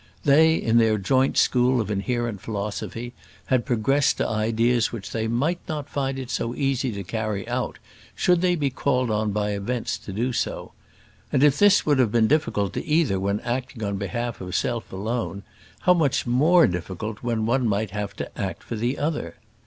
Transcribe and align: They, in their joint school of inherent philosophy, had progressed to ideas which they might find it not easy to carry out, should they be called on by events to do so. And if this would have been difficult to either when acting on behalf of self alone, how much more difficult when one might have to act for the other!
They, 0.23 0.55
in 0.55 0.79
their 0.79 0.97
joint 0.97 1.37
school 1.37 1.79
of 1.79 1.91
inherent 1.91 2.41
philosophy, 2.41 3.13
had 3.45 3.67
progressed 3.67 4.17
to 4.17 4.27
ideas 4.27 4.91
which 4.91 5.11
they 5.11 5.27
might 5.27 5.59
find 5.85 6.17
it 6.17 6.35
not 6.39 6.57
easy 6.57 6.91
to 6.93 7.03
carry 7.03 7.47
out, 7.47 7.77
should 8.15 8.41
they 8.41 8.55
be 8.55 8.71
called 8.71 9.11
on 9.11 9.31
by 9.31 9.51
events 9.51 9.99
to 9.99 10.11
do 10.11 10.33
so. 10.33 10.71
And 11.31 11.43
if 11.43 11.59
this 11.59 11.85
would 11.85 11.99
have 11.99 12.11
been 12.11 12.25
difficult 12.25 12.73
to 12.73 12.83
either 12.83 13.19
when 13.19 13.41
acting 13.41 13.83
on 13.83 13.97
behalf 13.97 14.41
of 14.41 14.55
self 14.55 14.91
alone, 14.91 15.43
how 15.81 15.93
much 15.93 16.25
more 16.25 16.65
difficult 16.65 17.21
when 17.21 17.45
one 17.45 17.67
might 17.67 17.91
have 17.91 18.15
to 18.15 18.35
act 18.41 18.63
for 18.63 18.75
the 18.75 18.97
other! 18.97 19.35